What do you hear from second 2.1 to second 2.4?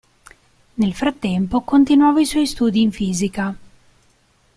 i